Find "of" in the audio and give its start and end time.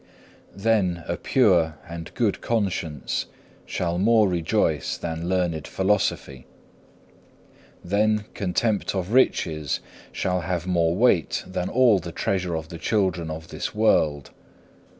8.95-9.13, 12.55-12.69, 13.29-13.49